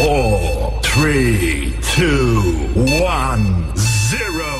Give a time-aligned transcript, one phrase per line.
[0.00, 2.40] four, three, two,
[3.02, 4.52] one, zero.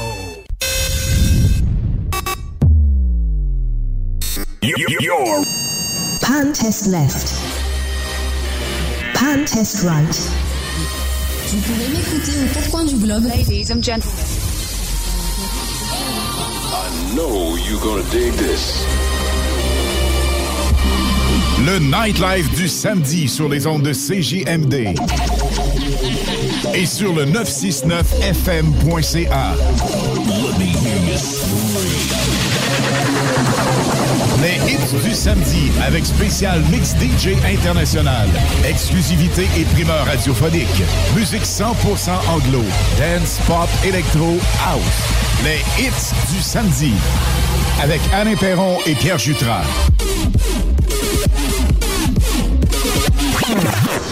[4.61, 5.45] Your
[6.21, 7.33] Pan test left.
[9.15, 10.17] Pan test right.
[11.49, 13.25] Vous pouvez m'écouter aux quatre coins du globe.
[13.25, 14.15] Ladies and gentlemen.
[16.73, 18.85] I know you're gonna dig this.
[21.67, 24.95] Le nightlife du samedi sur les ondes de CJMD
[26.75, 29.55] et sur le 969fm.ca.
[34.41, 38.27] Les hits du samedi avec spécial mix DJ international,
[38.67, 40.83] exclusivité et primeur radiophonique,
[41.15, 42.65] musique 100% anglo,
[42.99, 44.81] dance, pop, électro, house.
[45.45, 46.95] Les hits du samedi
[47.83, 49.67] avec Alain Perron et Pierre Jutras.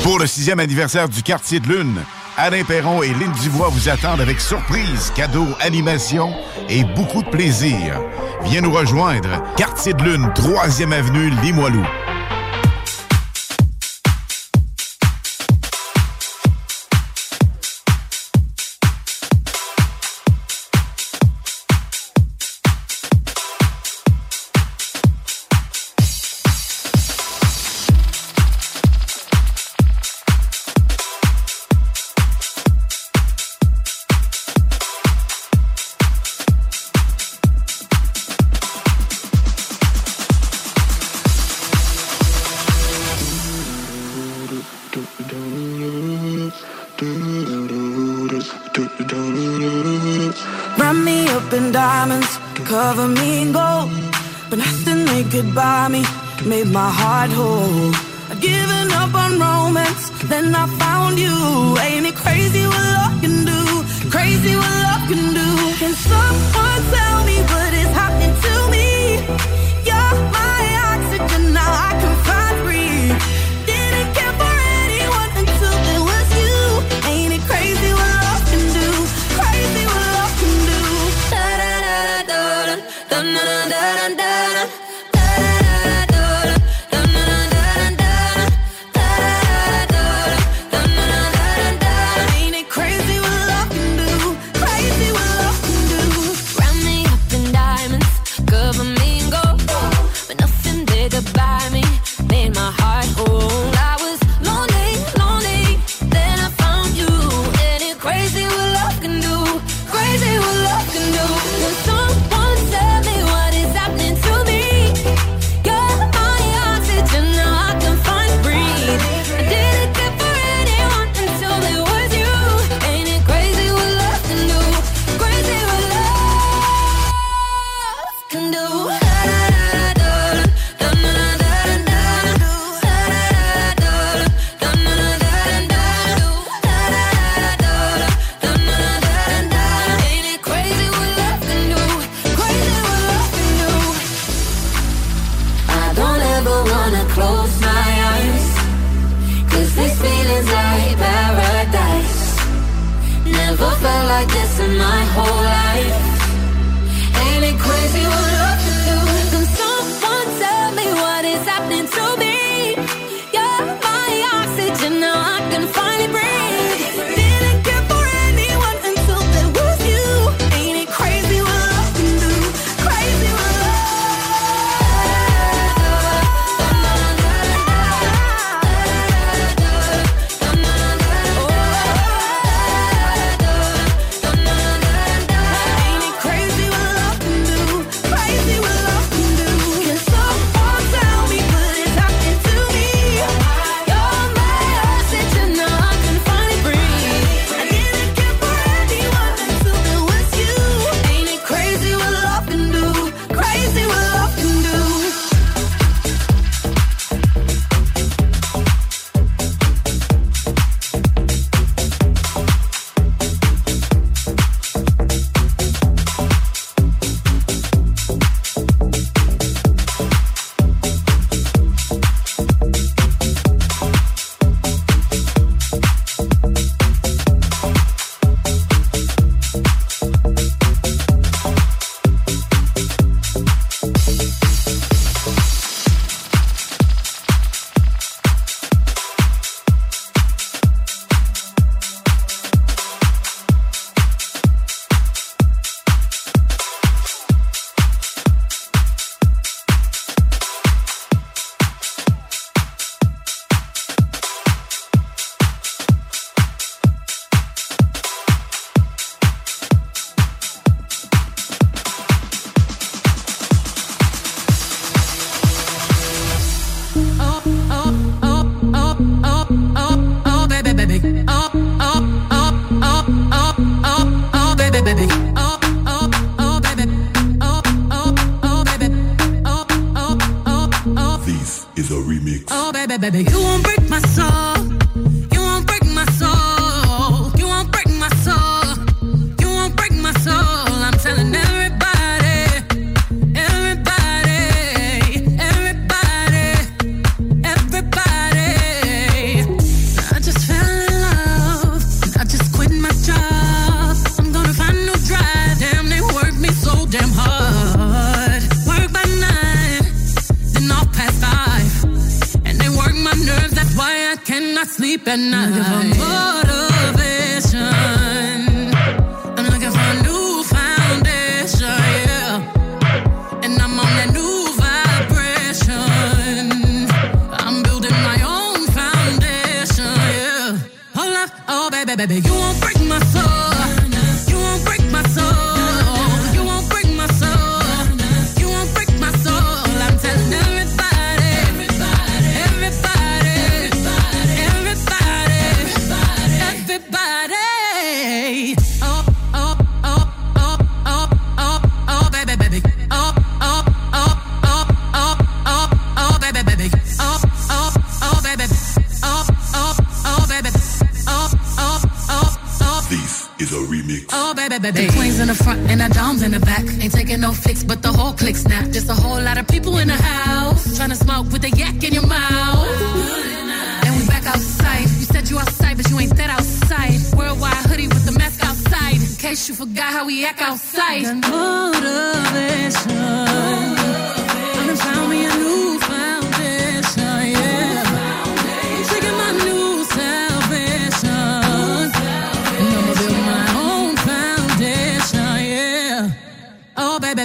[0.03, 2.01] Pour le sixième anniversaire du Quartier de Lune,
[2.37, 6.33] Alain Perron et Lynn Dubois vous attendent avec surprise, cadeaux, animation
[6.69, 8.01] et beaucoup de plaisir.
[8.45, 11.85] Viens nous rejoindre, Quartier de Lune, 3e avenue Limoilou.
[56.79, 57.91] My heart whole.
[58.31, 61.37] I'd given up on romance, then I found you.
[61.87, 63.63] Ain't it crazy what love can do?
[64.15, 65.49] Crazy what love can do.
[65.81, 67.37] Can someone tell me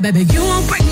[0.03, 0.82] baby, you won't break.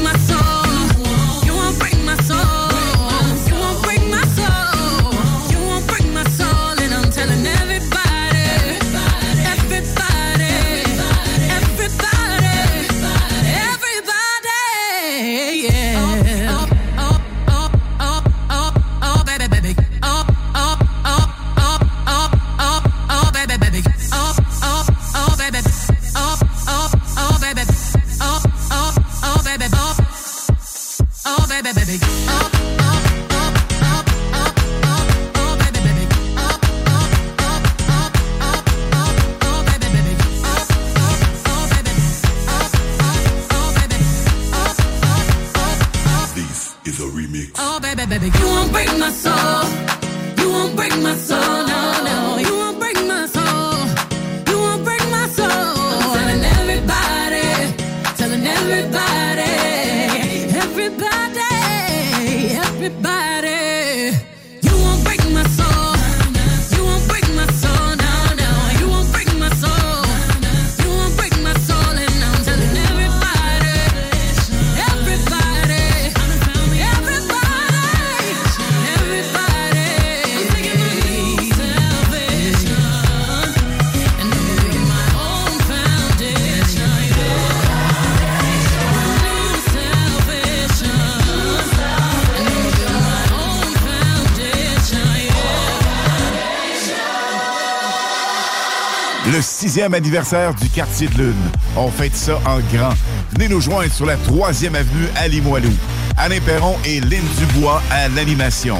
[99.81, 101.49] 10e anniversaire du quartier de Lune.
[101.75, 102.93] On fête ça en grand.
[103.31, 105.73] Venez nous joindre sur la 3e avenue à Limoilou.
[106.17, 108.77] Alain Perron et Lynn Dubois à l'animation.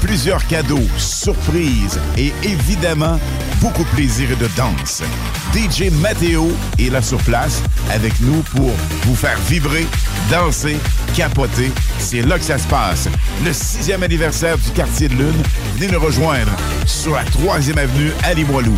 [0.00, 3.20] Plusieurs cadeaux, surprises et évidemment,
[3.60, 5.04] beaucoup de plaisir et de danse.
[5.54, 6.50] DJ Matteo
[6.80, 7.62] est là sur place
[7.92, 8.72] avec nous pour
[9.04, 9.86] vous faire vibrer,
[10.32, 10.78] danser,
[11.14, 11.70] capoter.
[11.98, 13.08] C'est là que ça se passe.
[13.44, 15.42] Le sixième anniversaire du quartier de Lune,
[15.76, 16.50] venez nous rejoindre
[16.86, 18.76] sur la 3e avenue à Limoilou.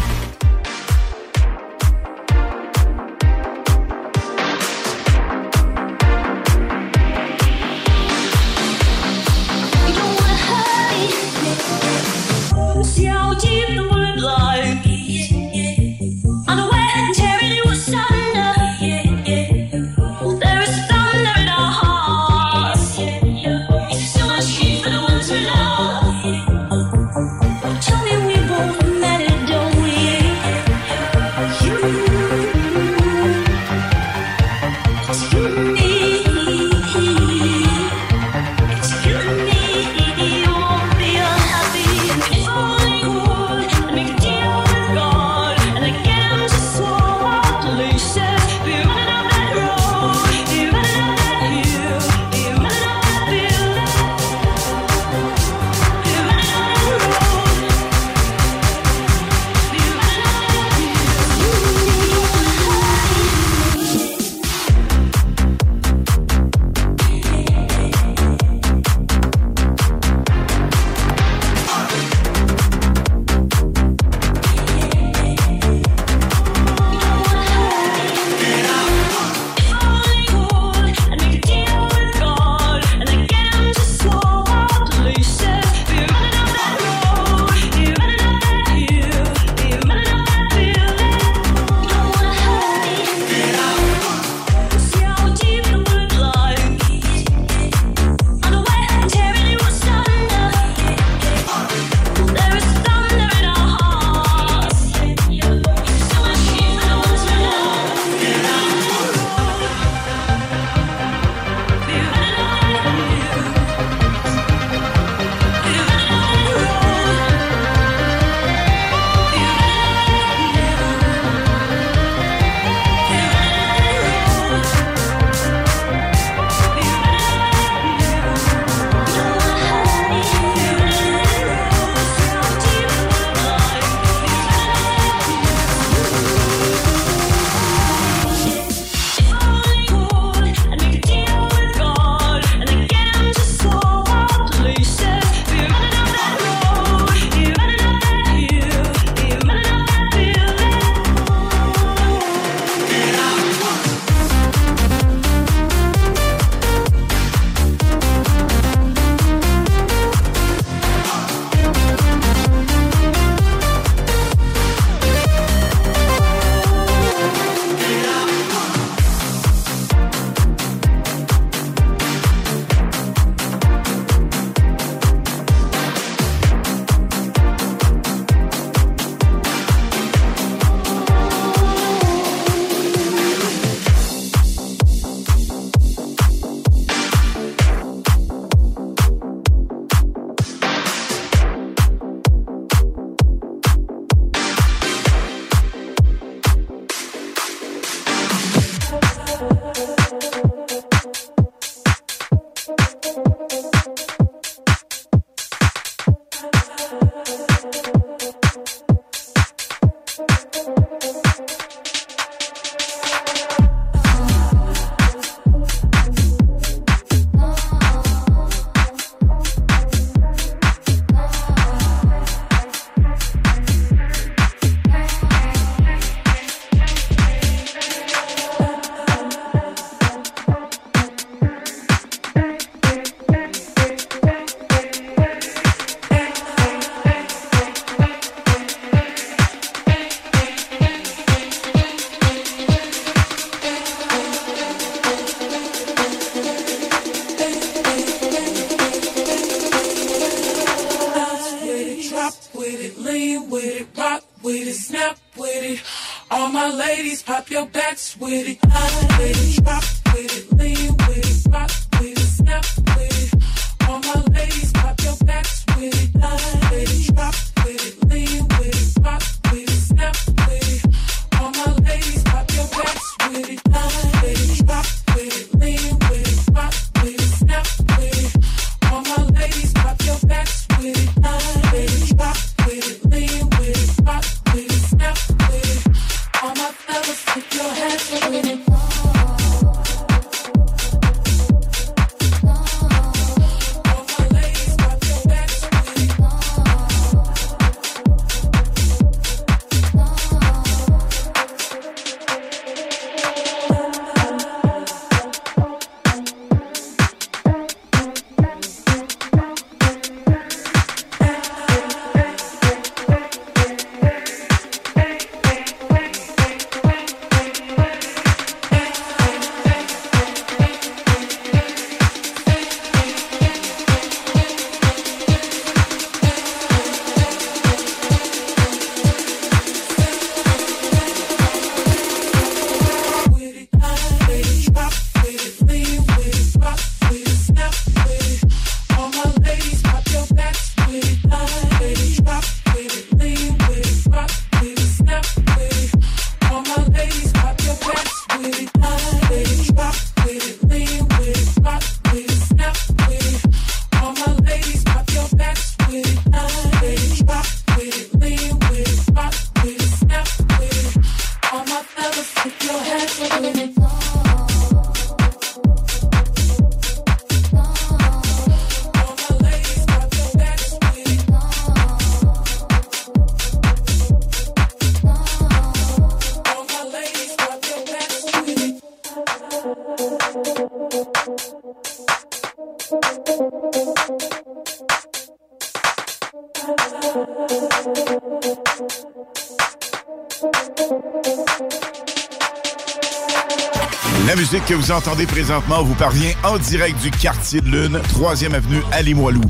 [394.87, 399.41] nous entendez présentement vous parvient en direct du quartier de Lune, 3e avenue à Limoilou.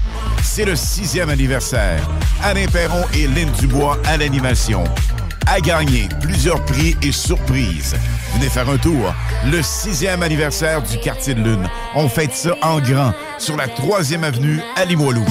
[0.42, 2.08] C'est le sixième anniversaire.
[2.42, 4.84] Alain Perron et Lynn Dubois à l'animation.
[5.46, 7.96] À gagner plusieurs prix et surprises.
[8.34, 9.14] Venez faire un tour.
[9.50, 11.68] Le sixième anniversaire du quartier de Lune.
[11.94, 15.24] On fête ça en grand sur la 3e avenue à Limoilou.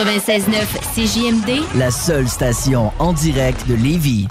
[0.00, 4.26] 96.9 CJMD, La seule station en direct de Lévis.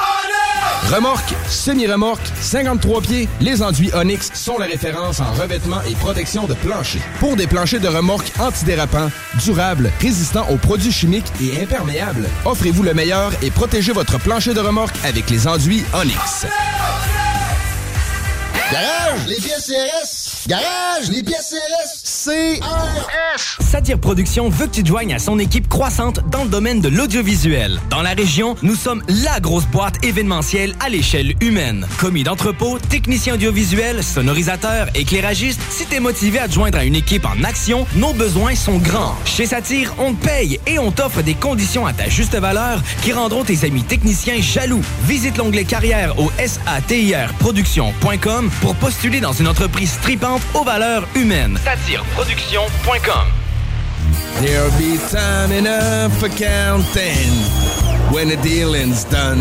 [0.91, 6.55] Remorque, semi-remorque, 53 pieds, les enduits Onyx sont la référence en revêtement et protection de
[6.55, 6.99] plancher.
[7.19, 9.12] Pour des planchers de remorque antidérapants,
[9.43, 14.62] durables, résistants aux produits chimiques et imperméables, offrez-vous le meilleur et protégez votre plancher de
[14.62, 16.47] remorque avec les enduits Onyx.
[18.71, 20.47] Garage, les pièces CRS.
[20.47, 21.98] Garage, les pièces CRS.
[22.29, 23.57] CRS.
[23.59, 26.87] Satire Productions veut que tu te joignes à son équipe croissante dans le domaine de
[26.87, 27.79] l'audiovisuel.
[27.89, 31.87] Dans la région, nous sommes la grosse boîte événementielle à l'échelle humaine.
[31.97, 37.25] Commis d'entrepôt, technicien audiovisuel, sonorisateur, éclairagiste, si t'es motivé à te joindre à une équipe
[37.25, 39.15] en action, nos besoins sont grands.
[39.25, 43.11] Chez Satire, on te paye et on t'offre des conditions à ta juste valeur qui
[43.11, 44.83] rendront tes amis techniciens jaloux.
[45.05, 51.57] Visite l'onglet carrière au satirproduction.com pour postuler dans une entreprise tripante aux valeurs humaines.
[52.19, 53.32] Satireproduction.com
[54.41, 57.29] There'll be time enough for counting
[58.13, 59.39] when the dealing's done.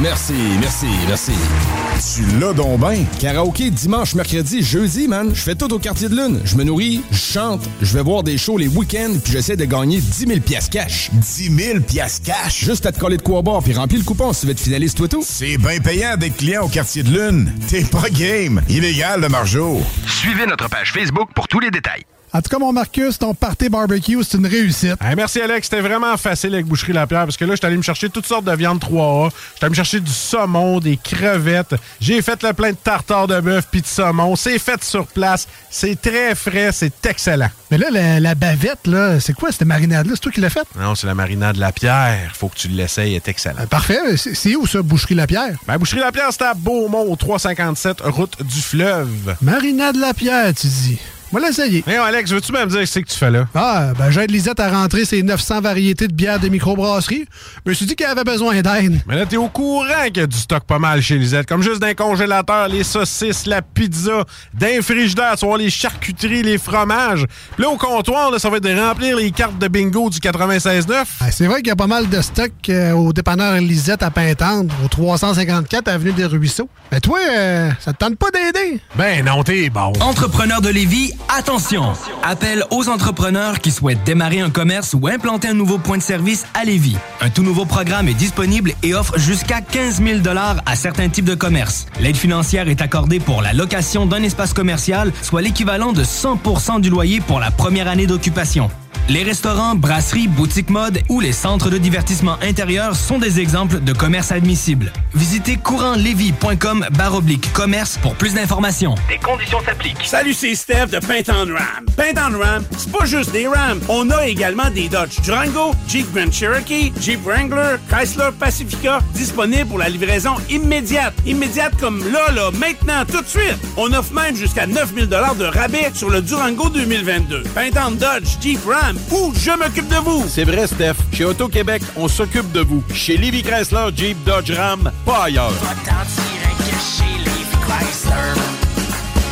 [0.00, 1.77] Merci, merci, merci.
[2.18, 3.04] Tu l'as donc ben.
[3.20, 5.30] Karaoké dimanche, mercredi, jeudi, man.
[5.32, 6.40] Je fais tout au quartier de lune.
[6.44, 9.64] Je me nourris, je chante, je vais voir des shows les week-ends, puis j'essaie de
[9.64, 11.10] gagner 10 000 piastres cash.
[11.12, 12.64] 10 000 piastres cash?
[12.64, 14.58] Juste à te coller de quoi boire, puis remplis le coupon si tu veux être
[14.58, 15.22] finaliste, toi tout.
[15.24, 17.52] C'est bien payant d'être client au quartier de lune.
[17.68, 18.62] T'es pas game.
[18.68, 19.80] Illégal, le margeau.
[20.08, 22.02] Suivez notre page Facebook pour tous les détails.
[22.32, 24.96] En tout cas, mon Marcus, ton party barbecue, c'est une réussite.
[25.00, 25.68] Hey, merci, Alex.
[25.68, 28.26] C'était vraiment facile avec Boucherie Lapierre parce que là, je suis allé me chercher toutes
[28.26, 29.30] sortes de viande 3A.
[29.54, 31.74] J'étais allé me chercher du saumon, des crevettes.
[32.00, 34.36] J'ai fait le plein de tartare de bœuf puis de saumon.
[34.36, 35.48] C'est fait sur place.
[35.70, 36.70] C'est très frais.
[36.72, 37.48] C'est excellent.
[37.70, 40.12] Mais là, la, la bavette, là, c'est quoi cette marinade-là?
[40.14, 40.66] C'est toi qui l'as faite?
[40.78, 42.32] Non, c'est la marinade Lapierre.
[42.34, 43.10] Faut que tu l'essayes.
[43.12, 43.60] Elle est excellent.
[43.60, 44.16] Euh, parfait.
[44.16, 45.56] C'est c'est où, ça, Boucherie Lapierre?
[45.66, 49.36] Ben, Boucherie Lapierre, c'est à Beaumont, au 357, route du fleuve.
[49.40, 50.98] Marinade Lapierre, tu dis.
[51.30, 51.84] Moi, l'essayer.
[51.86, 53.46] Hey, Alex, veux-tu même dire ce que tu fais là?
[53.54, 57.26] Ah, ben j'aide Lisette à rentrer ses 900 variétés de bières de microbrasserie.
[57.66, 58.98] Je me suis dit qu'elle avait besoin d'aide.
[59.06, 61.46] Mais là, t'es au courant qu'il y a du stock pas mal chez Lisette.
[61.46, 66.56] Comme juste d'un congélateur, les saucisses, la pizza, d'un frigidaire, tu voir les charcuteries, les
[66.56, 67.26] fromages.
[67.56, 70.20] Puis là, au comptoir, là, ça va être de remplir les cartes de bingo du
[70.20, 71.04] 96.9.
[71.20, 74.10] Ah, c'est vrai qu'il y a pas mal de stock euh, au dépanneur Lisette à
[74.10, 76.70] Pintendre, au 354 Avenue des Ruisseaux.
[76.90, 78.80] Mais toi, euh, ça te tente pas d'aider?
[78.96, 79.92] Ben non, t'es bon.
[80.00, 81.92] Entrepreneurs de Lévis, attention!
[82.22, 86.46] Appel aux entrepreneurs qui souhaitent démarrer un commerce ou implanter un nouveau point de service
[86.54, 86.96] à Lévis.
[87.20, 90.20] Un tout nouveau programme est disponible et offre jusqu'à 15 000
[90.66, 91.86] à certains types de commerces.
[92.00, 96.90] L'aide financière est accordée pour la location d'un espace commercial, soit l'équivalent de 100% du
[96.90, 98.70] loyer pour la première année d'occupation.
[99.08, 103.92] Les restaurants, brasseries, boutiques mode ou les centres de divertissement intérieur sont des exemples de
[103.94, 104.92] commerces admissibles.
[105.18, 108.94] Visitez courantlevy.com baroblique commerce pour plus d'informations.
[109.08, 110.04] Des conditions s'appliquent.
[110.04, 111.84] Salut, c'est Steph de Paint on Ram.
[111.96, 113.80] Paint on Ram, c'est pas juste des Rams.
[113.88, 119.78] On a également des Dodge Durango, Jeep Grand Cherokee, Jeep Wrangler, Chrysler Pacifica, disponibles pour
[119.78, 121.14] la livraison immédiate.
[121.26, 123.58] Immédiate comme là, là, maintenant, tout de suite.
[123.76, 127.42] On offre même jusqu'à 9000 de rabais sur le Durango 2022.
[127.56, 130.24] Paint on Dodge, Jeep Ram, ou je m'occupe de vous.
[130.28, 130.94] C'est vrai, Steph.
[131.12, 132.84] Chez Auto-Québec, on s'occupe de vous.
[132.94, 135.52] Chez Livy Chrysler, Jeep, Dodge, Ram, pas ailleurs.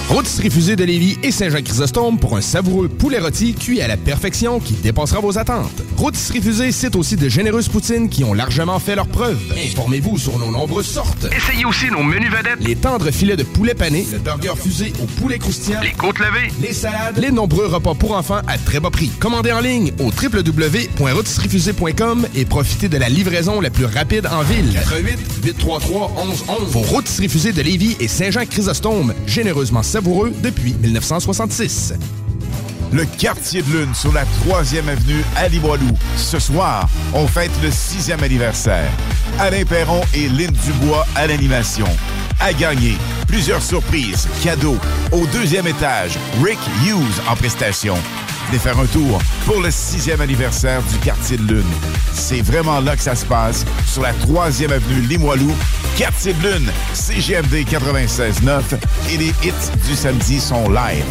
[0.09, 4.61] Rôtisserie Fusée de Lévis et Saint-Jean-Chrysostome pour un savoureux poulet rôti cuit à la perfection
[4.61, 5.83] qui dépassera vos attentes.
[5.97, 9.37] Rôtisserie Fusée cite aussi de généreuses poutines qui ont largement fait leurs preuves.
[9.67, 11.27] Informez-vous sur nos nombreuses sortes.
[11.37, 12.61] Essayez aussi nos menus vedettes.
[12.61, 16.53] Les tendres filets de poulet pané, le burger fusé au poulet croustillant, Les côtes levées.
[16.63, 19.11] les salades, les nombreux repas pour enfants à très bas prix.
[19.19, 24.73] Commandez en ligne au www.rôtisseriefusée.com et profitez de la livraison la plus rapide en ville.
[24.73, 26.69] 88 833 1111.
[26.71, 29.83] Vos rôtisseries fusées de Lévis et Saint-Jean-Chrysostome, généreusement
[30.43, 31.95] depuis 1966.
[32.93, 35.97] Le quartier de lune sur la 3e avenue à.
[36.17, 38.91] Ce soir, on fête le 6e anniversaire.
[39.39, 41.87] Alain Perron et Lynn Dubois à l'animation.
[42.41, 44.79] À gagner, plusieurs surprises, cadeaux.
[45.13, 47.97] Au deuxième étage, Rick Hughes en prestation.
[48.49, 51.73] Venez faire un tour pour le 6e anniversaire du quartier de lune.
[52.13, 55.53] C'est vraiment là que ça se passe, sur la 3e avenue Limoilou.
[55.97, 58.63] Quartier de lune, CGMD 96.9
[59.11, 61.05] et les hits du samedi sont live.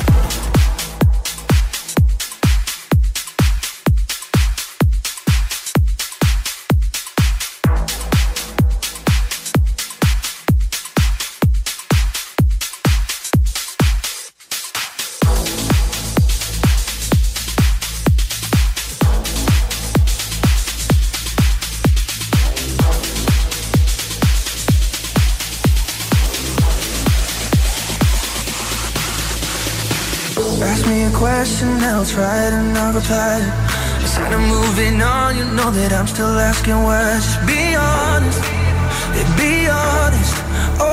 [32.85, 33.49] I'll reply it.
[34.01, 37.17] Instead of moving on, you know that I'm still asking why.
[37.17, 38.37] Just be honest,
[39.17, 40.35] yeah, be honest.
[40.77, 40.85] Oh.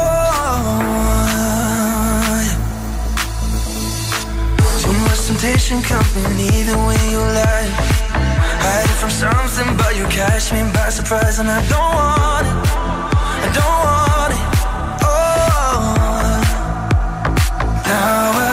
[4.81, 7.69] Too much temptation company, even when you lie.
[8.65, 12.57] Hiding from something, but you catch me by surprise, and I don't want it.
[13.45, 14.41] I don't want it.
[15.05, 15.93] Oh,
[17.85, 18.52] now I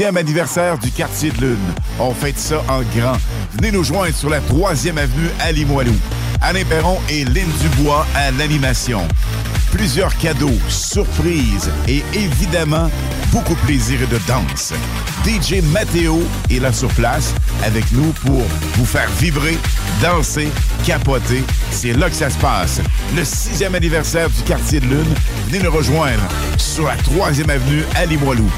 [0.00, 1.74] deuxième anniversaire du quartier de Lune.
[1.98, 3.18] On fête ça en grand.
[3.52, 5.94] Venez nous joindre sur la 3e avenue à Limoilou.
[6.40, 9.06] Alain Perron et Lynn Dubois à l'animation.
[9.72, 12.90] Plusieurs cadeaux, surprises et évidemment
[13.30, 14.72] beaucoup de plaisir et de danse.
[15.26, 18.42] DJ Matteo est là sur place avec nous pour
[18.76, 19.58] vous faire vibrer,
[20.00, 20.48] danser,
[20.86, 21.44] capoter.
[21.72, 22.80] C'est là que ça se passe.
[23.14, 25.14] Le sixième anniversaire du quartier de Lune.
[25.48, 26.22] Venez nous rejoindre
[26.56, 28.50] sur la 3e avenue à Limoilou.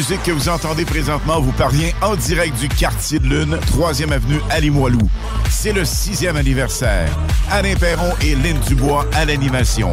[0.00, 4.40] musique que vous entendez présentement vous parvient en direct du quartier de Lune, 3e avenue
[4.48, 5.10] à Limoilou.
[5.50, 7.10] C'est le sixième anniversaire.
[7.50, 9.92] Alain Perron et Lynn Dubois à l'animation.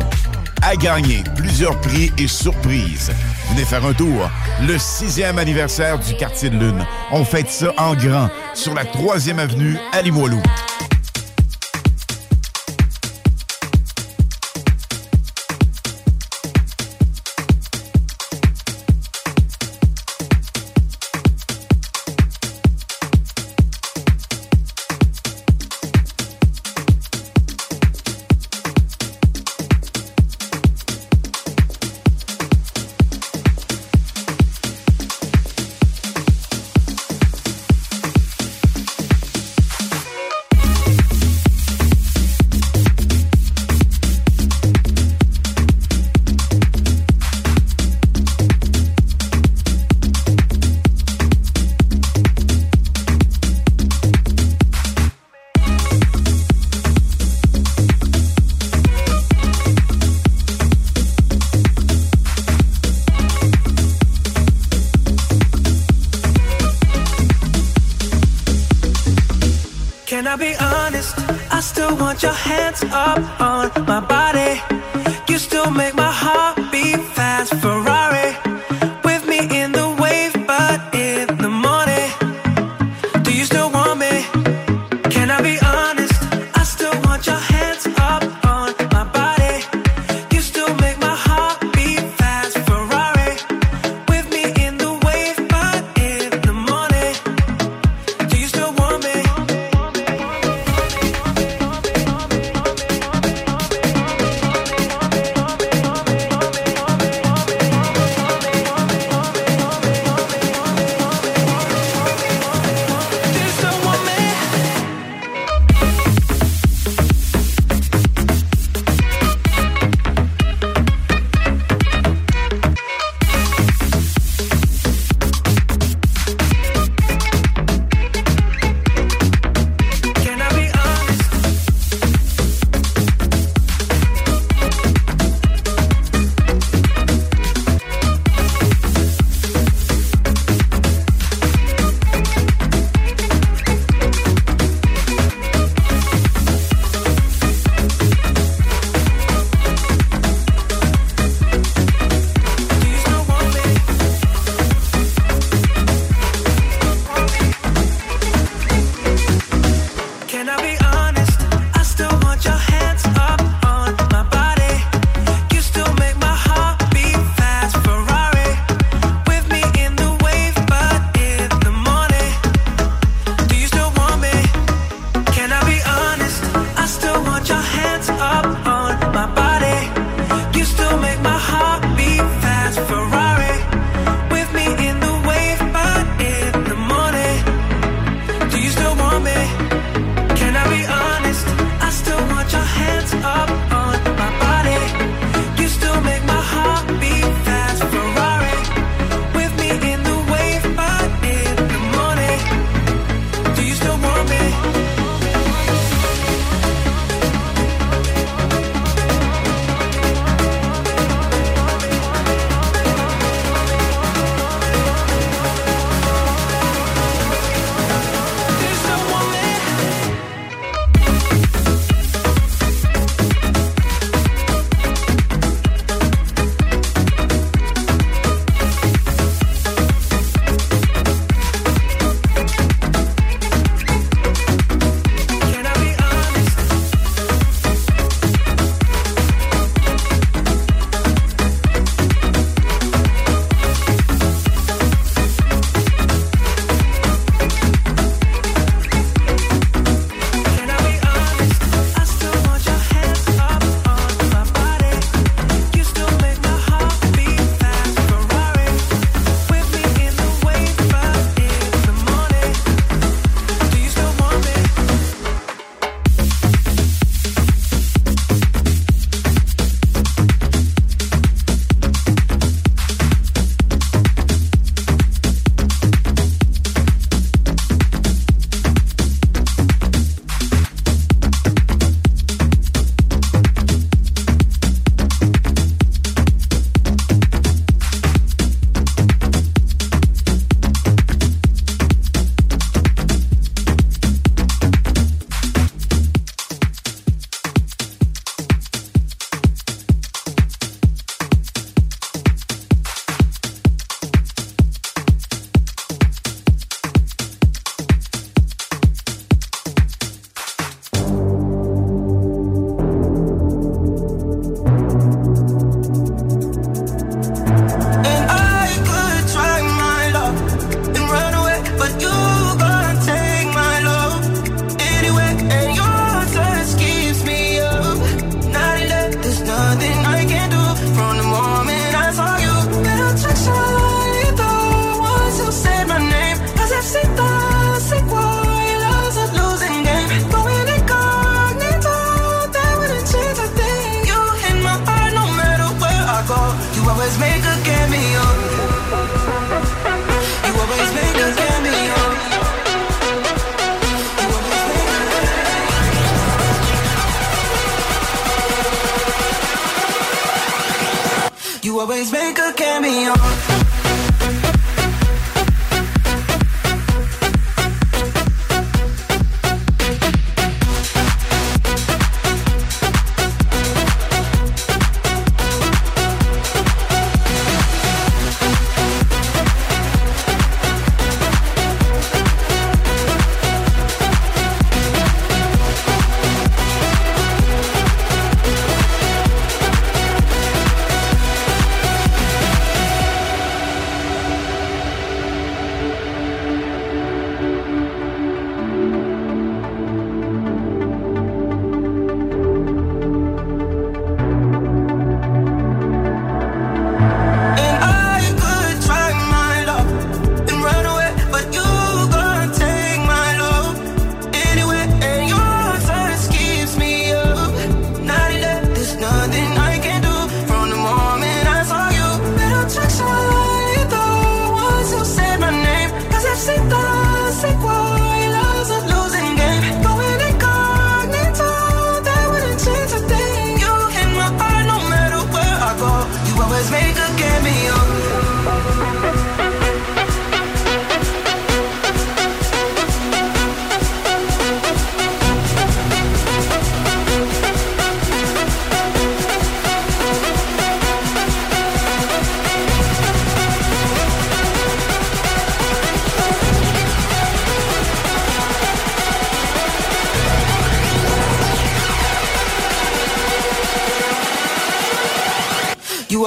[0.62, 3.12] À gagner plusieurs prix et surprises.
[3.50, 4.32] Venez faire un tour.
[4.66, 6.86] Le sixième anniversaire du quartier de Lune.
[7.12, 10.42] On fête ça en grand sur la 3e avenue à Limoilou.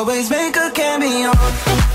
[0.00, 1.89] Always make a cameo.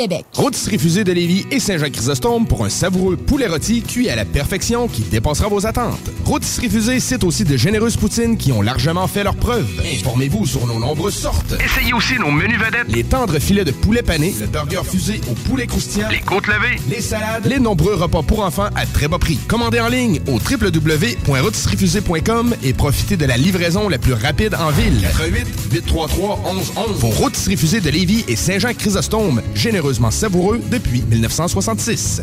[0.00, 0.24] Québec.
[0.32, 5.02] Rôtisserie de Lévis et Saint-Jean-Chrysostome pour un savoureux poulet rôti cuit à la perfection qui
[5.02, 6.10] dépassera vos attentes.
[6.30, 9.68] Rôtisserie Fusée cite aussi de généreuses poutines qui ont largement fait leurs preuves.
[9.84, 11.56] Informez-vous sur nos nombreuses sortes.
[11.60, 12.86] Essayez aussi nos menus vedettes.
[12.86, 16.78] Les tendres filets de poulet pané, le burger fusé au poulet croustillant, Les côtes levées.
[16.88, 19.40] les salades, les nombreux repas pour enfants à très bas prix.
[19.48, 25.00] Commandez en ligne au www.rôtisseriefusée.com et profitez de la livraison la plus rapide en ville.
[25.02, 32.22] 88 833 1111 Vos rôtisseries fusées de Lévis et Saint-Jean-Chrysostome, généreusement savoureux depuis 1966.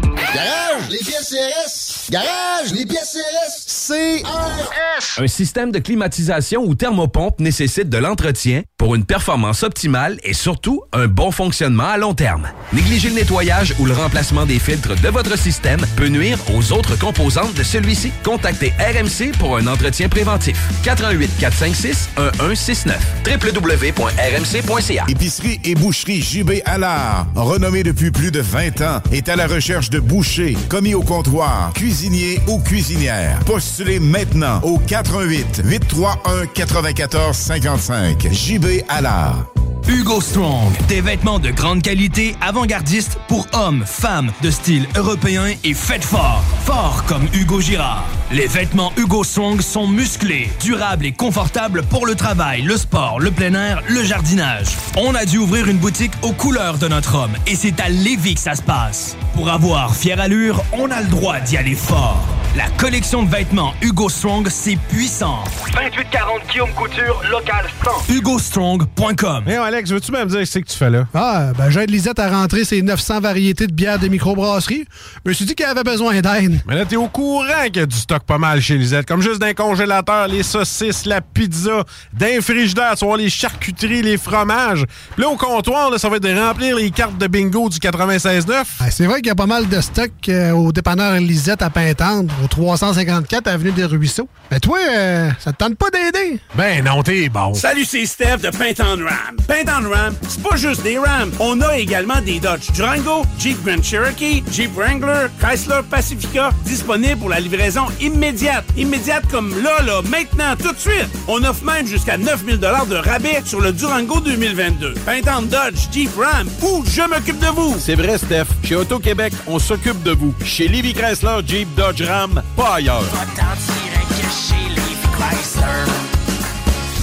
[0.33, 2.09] Garage, les pièces CRS.
[2.11, 3.87] Garage, les pièces CRS.
[3.87, 5.19] CRS.
[5.21, 10.83] Un système de climatisation ou thermopompe nécessite de l'entretien pour une performance optimale et surtout
[10.93, 12.47] un bon fonctionnement à long terme.
[12.71, 16.97] Négliger le nettoyage ou le remplacement des filtres de votre système peut nuire aux autres
[16.97, 18.11] composantes de celui-ci.
[18.23, 20.57] Contactez RMC pour un entretien préventif.
[20.83, 22.09] 88 456
[22.39, 25.05] 1169 www.rmc.ca.
[25.09, 29.89] Épicerie et boucherie JB Allard, renommée depuis plus de 20 ans, est à la recherche
[29.89, 33.39] de bouchers, commis au comptoir, cuisiniers ou cuisinières.
[33.43, 38.27] Postulez maintenant au 88 831 94 55.
[38.31, 39.47] JB Allard.
[39.87, 45.73] Hugo Strong, des vêtements de grande qualité, avant-gardistes pour hommes, femmes, de style européen et
[45.73, 46.43] faites fort.
[46.65, 48.05] Fort comme Hugo Girard.
[48.31, 53.31] Les vêtements Hugo Strong sont musclés, durables et confortables pour le travail, le sport, le
[53.31, 54.67] plein air, le jardinage.
[54.97, 58.35] On a dû ouvrir une boutique aux couleurs de notre homme et c'est à Lévis
[58.35, 59.17] que ça se passe.
[59.33, 62.40] Pour avoir allure, on a le droit d'y aller fort.
[62.53, 65.41] La collection de vêtements Hugo Strong, c'est puissant.
[65.73, 68.13] 2840 Guillaume Couture, local 100.
[68.13, 71.07] HugoStrong.com Mais Alex, veux-tu me dire ce que tu fais là?
[71.13, 74.83] Ah, ben j'aide Lisette à rentrer ses 900 variétés de bières de microbrasserie.
[75.23, 76.59] Je me suis dit qu'elle avait besoin d'aide.
[76.67, 79.07] Mais là, t'es au courant qu'il y a du stock pas mal chez Lisette.
[79.07, 84.17] Comme juste d'un congélateur, les saucisses, la pizza, d'un frigidaire, tu voir les charcuteries, les
[84.17, 84.83] fromages.
[85.13, 87.77] Puis là, au comptoir, là, ça va être de remplir les cartes de bingo du
[87.77, 88.63] 96.9.
[88.81, 91.69] Ah, c'est vrai qu'il y a pas mal de stock euh, au dépanneur Lisette à
[91.69, 94.27] Pintendre, au 354 Avenue des Ruisseaux.
[94.49, 96.39] Mais toi, euh, ça te tente pas d'aider?
[96.55, 97.53] Ben non, t'es bon.
[97.53, 99.37] Salut, c'est Steph de Paint on Ram.
[99.47, 101.31] Paint on Ram, c'est pas juste des Rams.
[101.39, 107.29] On a également des Dodge Durango, Jeep Grand Cherokee, Jeep Wrangler, Chrysler Pacifica, disponibles pour
[107.29, 108.65] la livraison immédiate.
[108.77, 111.07] Immédiate comme là, là, maintenant, tout de suite.
[111.27, 114.93] On offre même jusqu'à 9000 de rabais sur le Durango 2022.
[115.05, 117.75] Paint on Dodge, Jeep Ram ou Je m'occupe de vous.
[117.79, 118.45] C'est vrai, Steph.
[118.63, 120.33] Chez Auto-Québec, on s'occupe de vous.
[120.43, 123.03] Chez Livy Chrysler, Jeep, Dodge, Ram, pas ailleurs.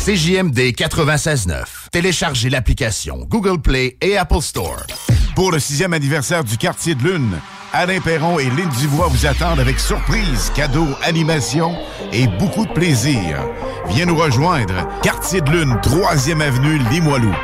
[0.04, 1.64] CJMD 96.9.
[1.92, 4.86] Téléchargez l'application Google Play et Apple Store.
[5.34, 7.38] Pour le sixième anniversaire du quartier de lune,
[7.72, 11.76] Alain Perron et Lynn Dubois vous attendent avec surprise, cadeaux, animations
[12.12, 13.44] et beaucoup de plaisir.
[13.88, 14.88] Viens nous rejoindre.
[15.02, 17.34] Quartier de lune, 3e avenue, Limoilou.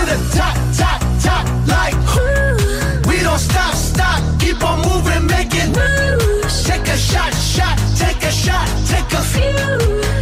[0.00, 1.96] To the top, top, top, like
[3.06, 6.64] We don't stop, stop, keep on moving, making moves.
[6.64, 9.62] Take a shot, shot, take a shot, take a few.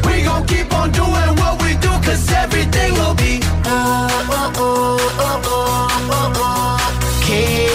[0.08, 4.52] We gon' keep on doing what we do, cause everything will be uh, uh, uh,
[4.56, 7.20] oh, oh, oh, oh, oh, oh, oh.
[7.22, 7.68] Okay,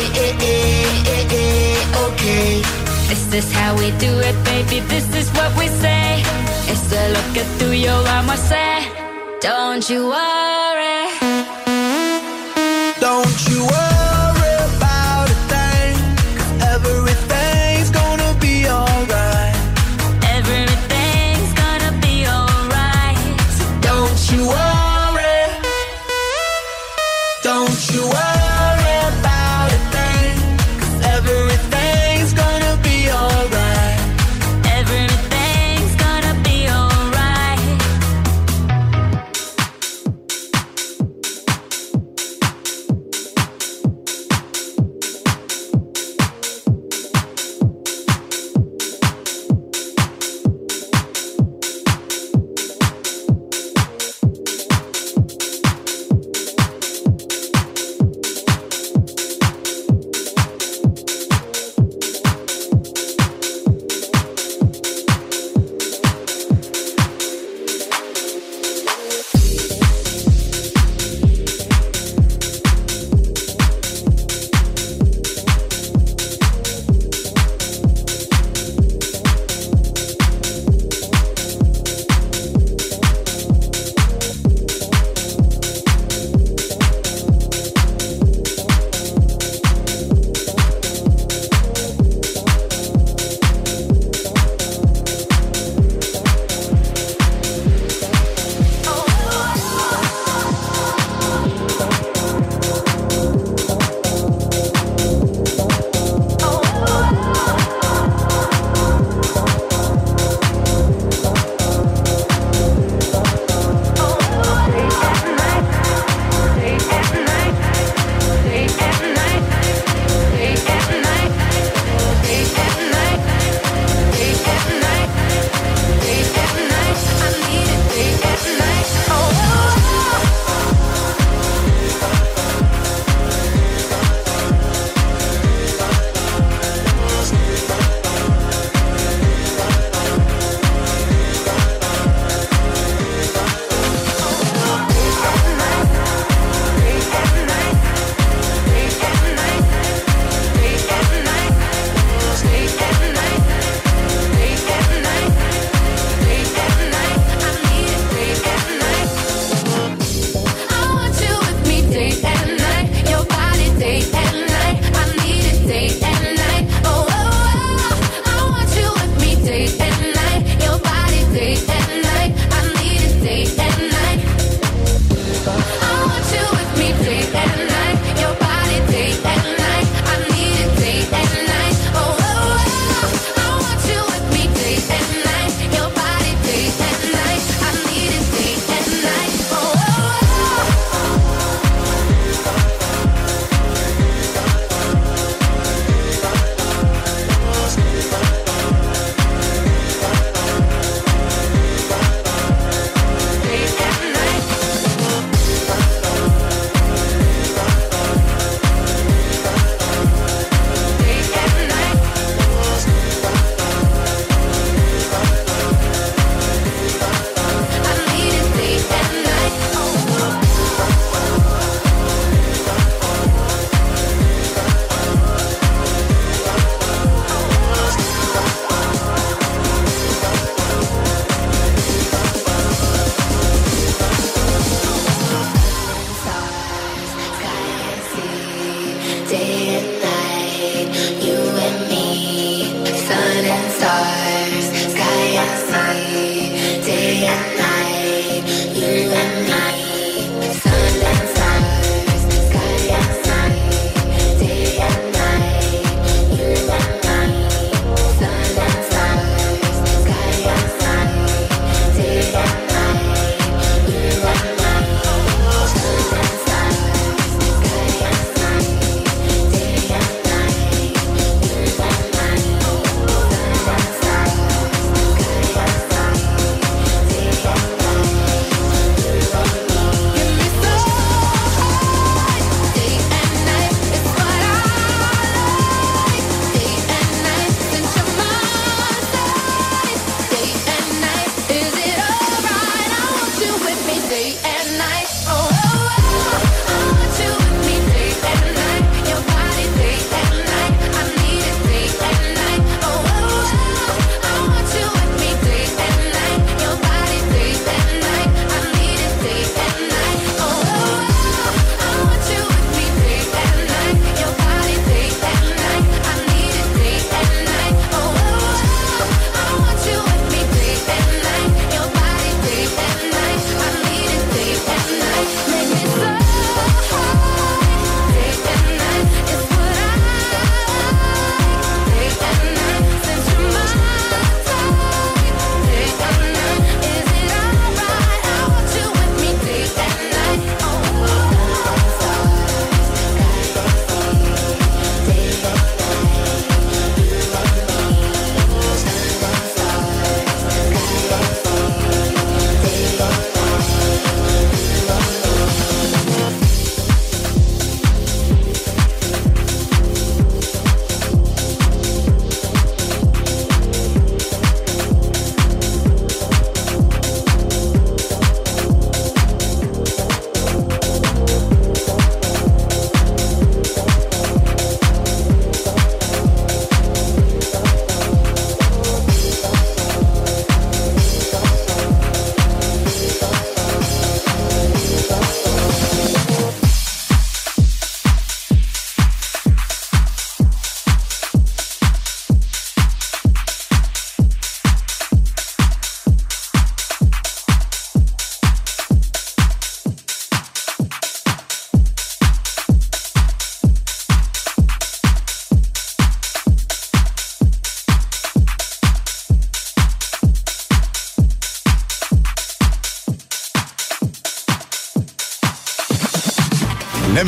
[2.06, 2.62] okay.
[3.10, 4.80] This is how we do it, baby.
[4.94, 6.24] This is what we say.
[6.72, 8.74] It's a look at tuyo, vamos a say.
[9.42, 11.23] Don't you worry.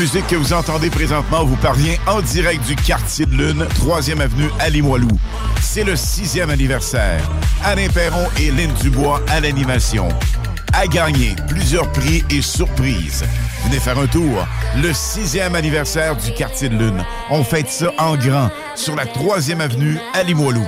[0.05, 4.51] musique que vous entendez présentement vous parvient en direct du quartier de Lune, 3e avenue
[4.59, 5.07] à Limoilou.
[5.59, 7.27] C'est le sixième anniversaire.
[7.63, 10.07] Alain Perron et Lynn Dubois à l'animation.
[10.73, 13.25] À gagner plusieurs prix et surprises.
[13.63, 14.47] Venez faire un tour.
[14.79, 17.03] Le sixième anniversaire du quartier de Lune.
[17.31, 20.67] On fête ça en grand sur la 3e avenue à Limoilou.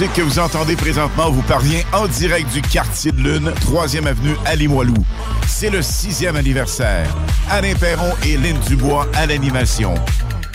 [0.00, 4.34] Musique que vous entendez présentement vous parvient en direct du quartier de Lune, 3e avenue
[4.44, 4.96] à Limoilou.
[5.46, 7.14] C'est le sixième anniversaire.
[7.48, 9.94] Alain Perron et Lynn Dubois à l'animation.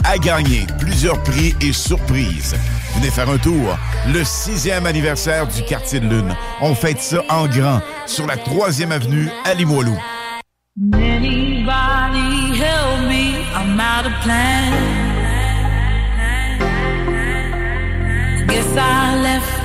[0.04, 2.58] À gagner plusieurs prix et surprises.
[2.96, 3.78] Venez faire un tour.
[4.12, 6.36] Le sixième anniversaire du quartier de Lune.
[6.60, 9.98] On fête ça en grand sur la 3e avenue à Limoilou.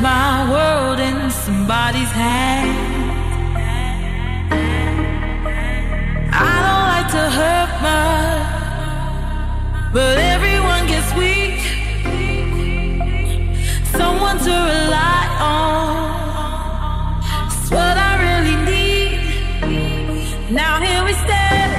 [0.01, 2.71] My world in somebody's hand.
[6.33, 8.47] I don't like to hurt much,
[9.93, 11.61] but everyone gets weak.
[13.93, 15.95] Someone to rely on.
[17.47, 19.19] It's what I really need.
[20.51, 21.71] Now here we stand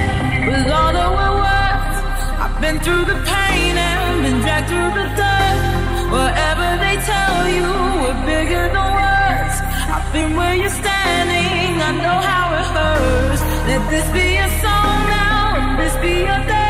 [0.48, 2.40] with all that we're worth.
[2.44, 5.56] I've been through the pain and been dragged through the dirt.
[6.10, 7.25] Whatever they we're
[8.46, 9.56] bigger than words.
[9.94, 13.42] I've been where you're standing, I know how it hurts.
[13.68, 16.65] Let this be a song now, and this be your day.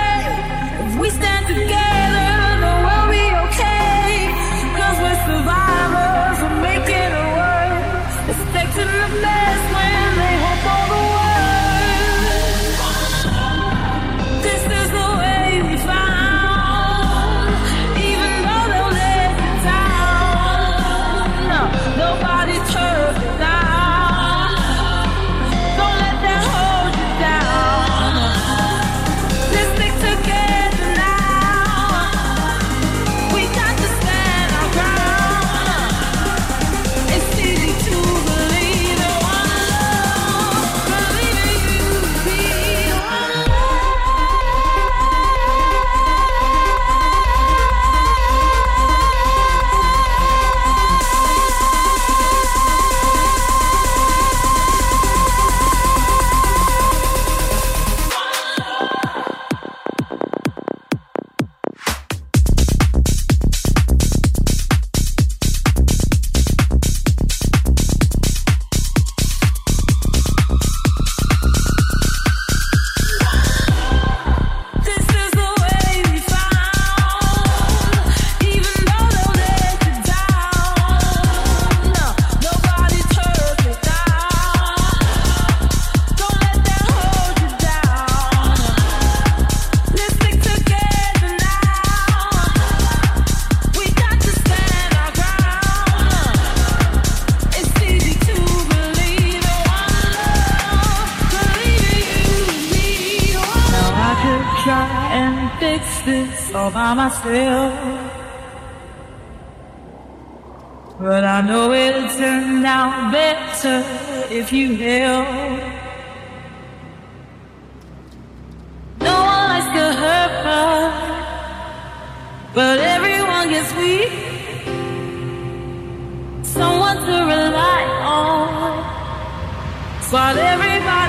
[130.08, 131.05] While everybody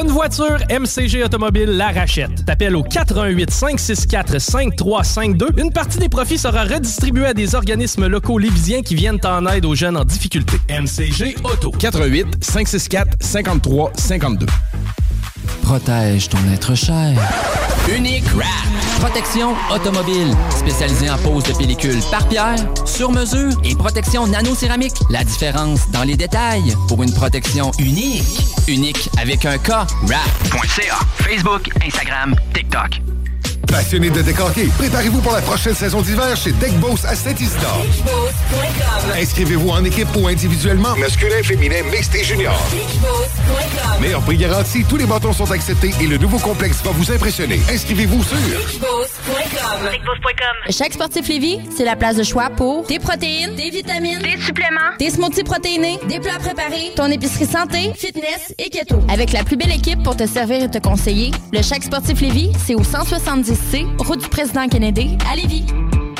[0.00, 2.44] Une voiture, MCG Automobile la rachète.
[2.44, 5.48] T'appelles au 88 564 5352.
[5.56, 9.64] Une partie des profits sera redistribuée à des organismes locaux lévisiens qui viennent en aide
[9.64, 10.56] aux jeunes en difficulté.
[10.68, 11.72] MCG Auto.
[11.72, 14.46] 88 564 53 52.
[15.62, 17.14] Protège ton être cher.
[17.94, 19.00] Unique Wrap.
[19.00, 20.34] Protection automobile.
[20.50, 24.96] Spécialisée en pose de pellicule par pierre, sur mesure et protection nano-céramique.
[25.10, 28.24] La différence dans les détails pour une protection unique.
[28.66, 29.68] Unique avec un K.
[30.02, 30.98] Wrap.ca.
[31.18, 33.00] Facebook, Instagram, TikTok.
[33.68, 37.84] Passionné de décorquer, préparez-vous pour la prochaine saison d'hiver chez Deckboss à Saint-Isidore.
[39.14, 42.58] Inscrivez-vous en équipe ou individuellement, masculin, féminin, mixte et junior.
[44.08, 47.60] Meilleur prix garanti, tous les bâtons sont acceptés et le nouveau complexe va vous impressionner.
[47.70, 48.38] Inscrivez-vous sur
[50.70, 54.96] Chaque sportif Lévis, c'est la place de choix pour des protéines, des vitamines, des suppléments,
[54.98, 58.96] des smoothies protéinés, des plats préparés, ton épicerie santé, fitness et keto.
[59.12, 62.52] Avec la plus belle équipe pour te servir et te conseiller, le Chaque sportif Lévis,
[62.64, 65.66] c'est au 170C, route du président Kennedy, à Lévis.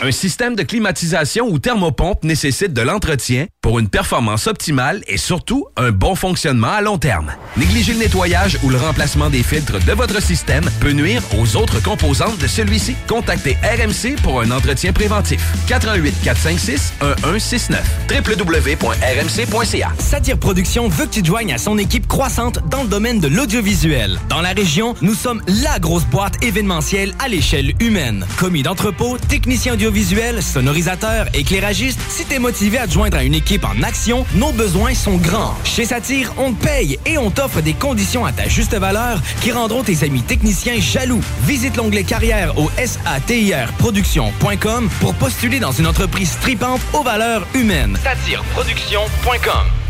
[0.00, 5.66] Un système de climatisation ou thermopompe nécessite de l'entretien pour une performance optimale et surtout
[5.76, 7.32] un bon fonctionnement à long terme.
[7.56, 11.82] Négliger le nettoyage ou le remplacement des filtres de votre système peut nuire aux autres
[11.82, 12.94] composantes de celui-ci.
[13.08, 15.42] Contactez RMC pour un entretien préventif.
[15.66, 16.92] 88 456
[17.24, 19.92] 1169 www.rmc.ca.
[19.98, 23.26] Satire Productions veut que tu te joignes à son équipe croissante dans le domaine de
[23.26, 24.20] l'audiovisuel.
[24.28, 28.24] Dans la région, nous sommes la grosse boîte événementielle à l'échelle humaine.
[28.38, 33.64] Commis d'entrepôt, technicien audiovisuel, sonorisateur, éclairagiste, si t'es motivé à te joindre à une équipe
[33.64, 35.54] en action, nos besoins sont grands.
[35.64, 39.50] Chez Satire, on te paye et on t'offre des conditions à ta juste valeur qui
[39.50, 41.22] rendront tes amis techniciens jaloux.
[41.46, 47.96] Visite l'onglet carrière au satirproduction.com pour postuler dans une entreprise tripante aux valeurs humaines.
[48.04, 49.87] Satireproduction.com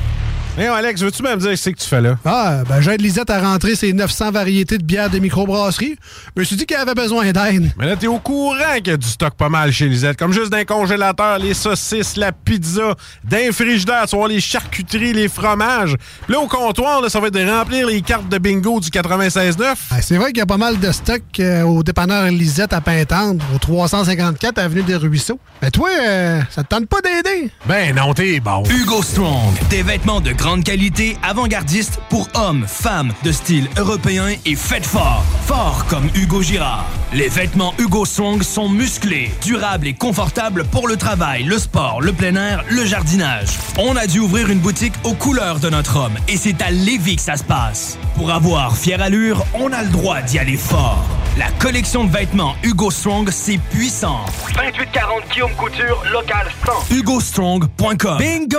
[0.58, 2.16] Mais Alex, veux-tu même dire ce que tu fais là?
[2.24, 5.94] Ah, ben j'aide Lisette à rentrer ses 900 variétés de bières de microbrasserie.
[6.34, 7.70] Je me suis dit qu'elle avait besoin d'aide.
[7.78, 10.16] Mais là, t'es au courant qu'il y a du stock pas mal chez Lisette.
[10.16, 15.28] Comme juste d'un congélateur, les saucisses, la pizza, d'un frigidaire, tu vois, les charcuteries, les
[15.28, 15.94] fromages.
[16.24, 18.88] Puis là, au comptoir, là, ça va être de remplir les cartes de bingo du
[18.88, 19.76] 96.9.
[19.92, 22.80] Ah, c'est vrai qu'il y a pas mal de stock euh, au dépanneur Lisette à
[22.80, 25.38] Pintendre, au 354 Avenue des Ruisseaux.
[25.62, 27.48] Mais toi, euh, ça te tente pas d'aider?
[27.66, 28.64] Ben non, t'es bon.
[28.68, 34.56] Hugo Strong, des vêtements de grande qualité, avant-gardistes pour hommes, femmes, de style européen et
[34.56, 35.22] faites fort.
[35.46, 36.86] Fort comme Hugo Girard.
[37.12, 42.14] Les vêtements Hugo Strong sont musclés, durables et confortables pour le travail, le sport, le
[42.14, 43.58] plein air, le jardinage.
[43.78, 47.16] On a dû ouvrir une boutique aux couleurs de notre homme et c'est à Lévis
[47.16, 47.98] que ça se passe.
[48.16, 51.04] Pour avoir fière allure, on a le droit d'y aller fort.
[51.38, 54.24] La collection de vêtements Hugo Strong, c'est puissant.
[54.54, 56.48] 2840 Guillaume Couture, local
[56.90, 56.96] 100.
[56.96, 58.58] HugoStrong.com Bingo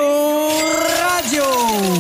[1.04, 1.44] Radio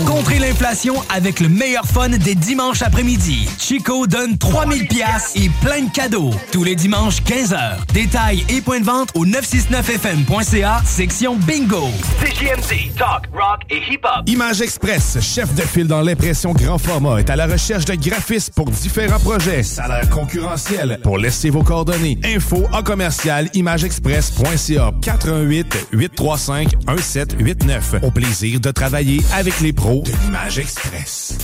[0.07, 3.49] Contrez l'inflation avec le meilleur fun des dimanches après-midi.
[3.59, 6.31] Chico donne 3000 pièces et plein de cadeaux.
[6.53, 7.85] Tous les dimanches 15h.
[7.93, 11.89] Détails et points de vente au 969fm.ca, section Bingo.
[12.23, 14.27] CJMD, talk, rock et hip-hop.
[14.27, 18.53] Image Express, chef de file dans l'impression grand format, est à la recherche de graphistes
[18.53, 19.63] pour différents projets.
[19.63, 20.68] Salaire concurrentiel.
[21.03, 22.17] Pour laisser vos coordonnées.
[22.23, 27.95] Info en commercial imageexpress.ca 418 835 1789.
[28.03, 31.37] Au plaisir de travailler avec les pros de l'Image Express.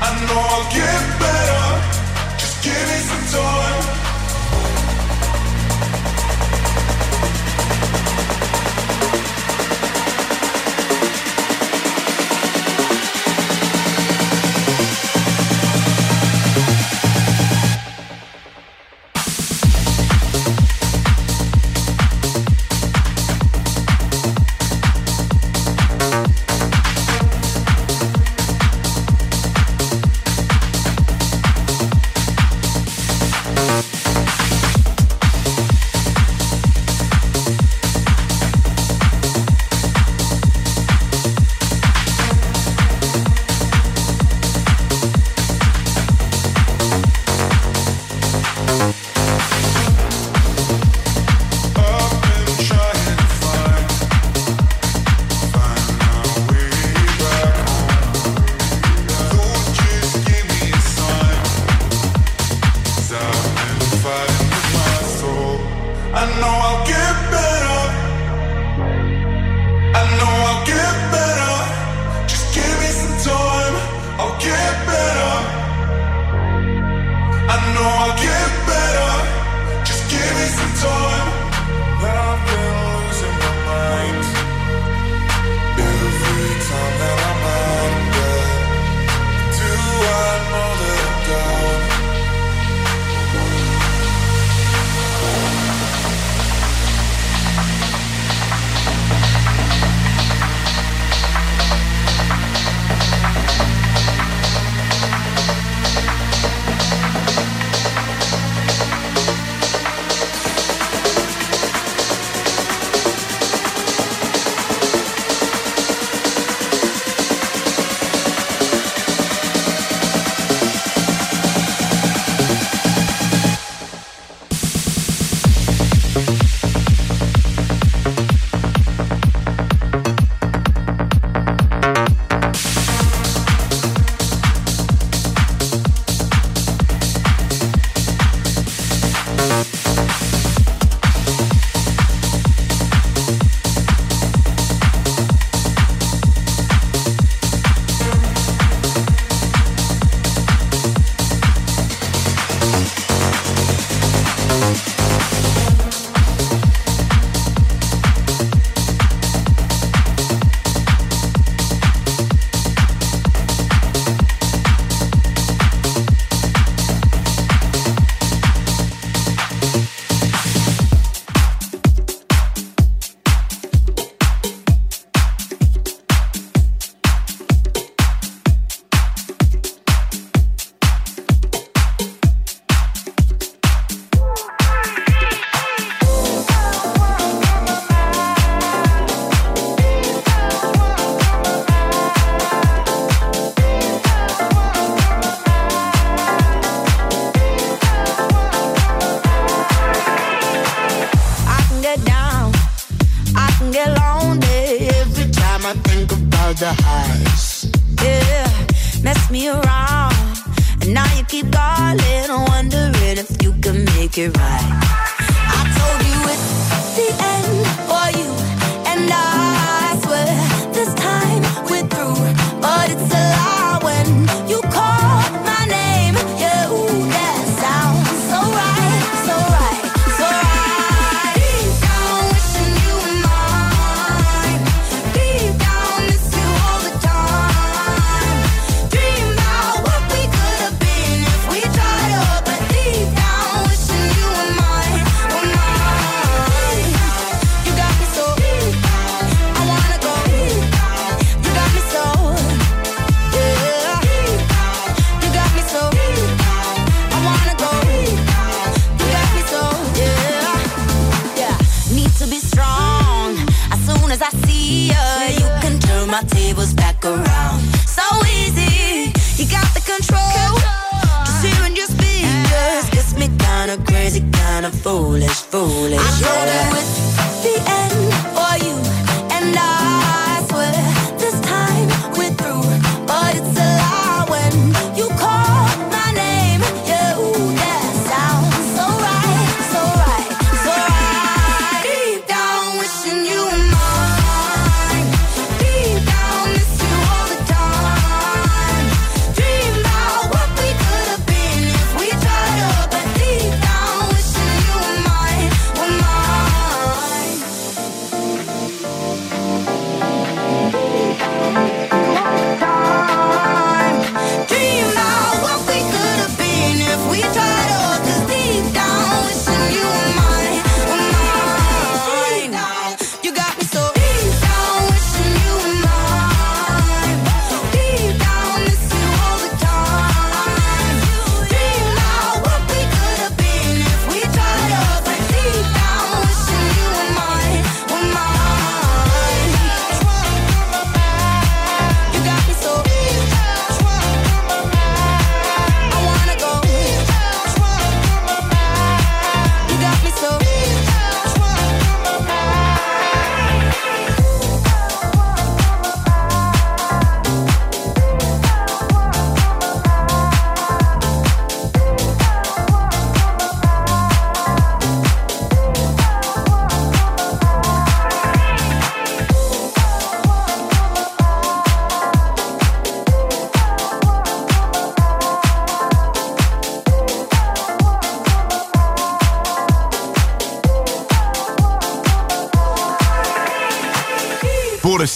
[0.00, 1.64] I know I'll get better.
[2.40, 4.00] Just give me some time.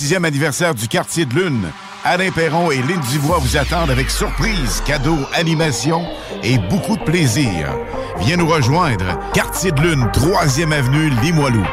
[0.05, 1.70] 26e anniversaire du quartier de lune.
[2.05, 6.06] Alain Perron et Lynn Dubois vous attendent avec surprise, cadeaux, animations
[6.43, 7.74] et beaucoup de plaisir.
[8.20, 11.64] Viens nous rejoindre, quartier de lune, 3e avenue, Limoilou.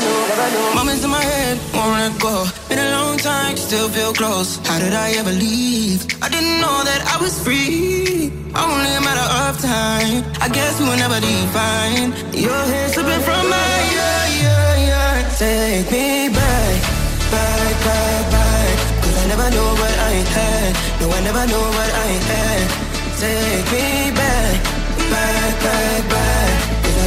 [0.00, 0.74] Know.
[0.74, 2.34] Moments in my head, won't let go.
[2.68, 4.58] Been a long time, still feel close.
[4.66, 6.06] How did I ever leave?
[6.22, 8.32] I didn't know that I was free.
[8.54, 10.24] Only a matter of time.
[10.40, 12.08] I guess we will never define.
[12.34, 15.36] Your hair slipping from my yeah, yeah, yeah.
[15.38, 16.76] Take me back,
[17.30, 18.76] back, back, back.
[19.02, 20.70] Cause I never know what I had.
[21.00, 22.62] No, I never know what I had.
[23.22, 24.56] Take me back,
[25.12, 26.49] back, back, back.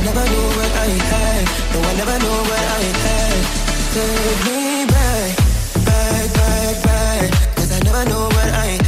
[0.04, 1.46] Never know what I had.
[1.74, 3.40] No, I never know what I had.
[3.96, 5.36] Take me back,
[5.86, 7.56] back, back, back.
[7.56, 8.83] Cause I never know what I had.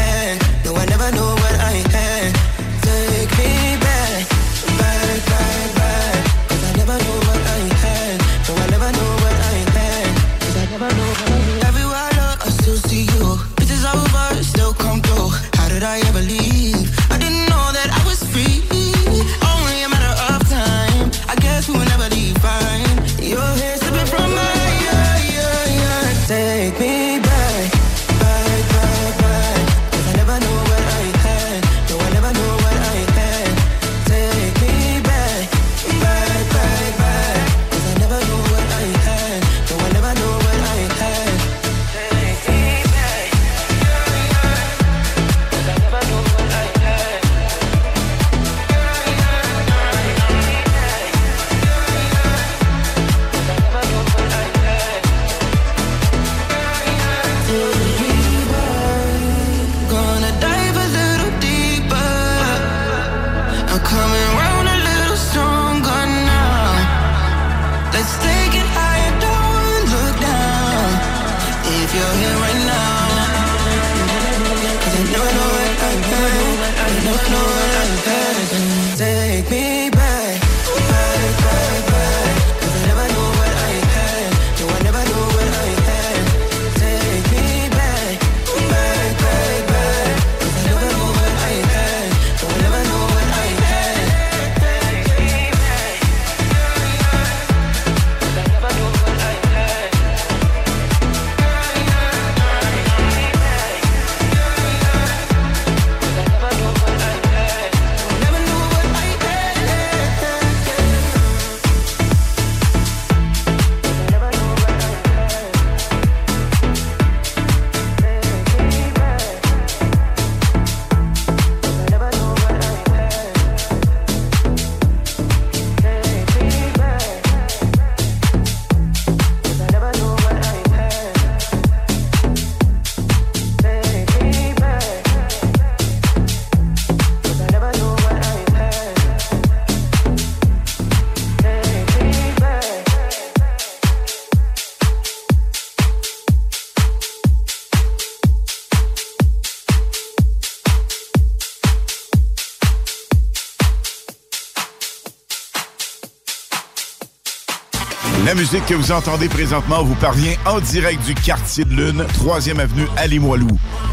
[158.52, 162.86] Musique que vous entendez présentement vous parvient en direct du quartier de Lune, 3e avenue
[162.96, 163.48] à Limoilou.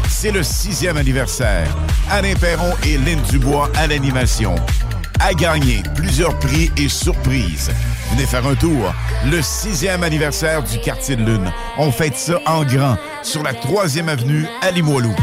[0.07, 1.75] C'est le sixième anniversaire.
[2.11, 4.53] Alain Perron et Lynn Dubois à l'animation.
[5.19, 7.71] À gagner plusieurs prix et surprises.
[8.11, 8.93] Venez faire un tour.
[9.31, 11.51] Le sixième anniversaire du quartier de Lune.
[11.79, 15.15] On fête ça en grand sur la 3e avenue à Limoilou.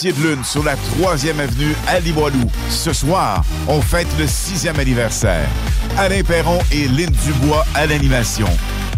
[0.00, 2.50] quartier de lune sur la 3e avenue à Limoilou.
[2.70, 5.46] Ce soir, on fête le 6e anniversaire.
[5.98, 8.46] Alain Perron et Lynn Dubois à l'animation.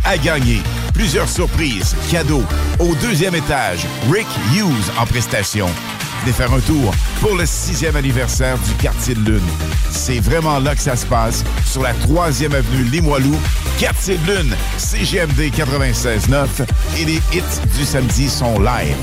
[0.05, 0.61] À gagner,
[0.95, 2.45] plusieurs surprises, cadeaux.
[2.79, 5.67] Au deuxième étage, Rick Hughes en prestation.
[6.21, 9.49] Venez faire un tour pour le 6e anniversaire du quartier de lune.
[9.91, 13.37] C'est vraiment là que ça se passe, sur la 3e avenue Limoilou,
[13.81, 16.47] quartier de lune, CGMD 96.9
[17.01, 18.97] et les hits du samedi sont live.